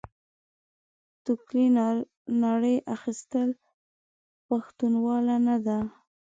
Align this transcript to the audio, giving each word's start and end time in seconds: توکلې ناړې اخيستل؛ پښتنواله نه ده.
توکلې 1.23 1.65
ناړې 2.41 2.75
اخيستل؛ 2.95 3.49
پښتنواله 4.47 5.35
نه 5.47 5.57
ده. 5.65 5.77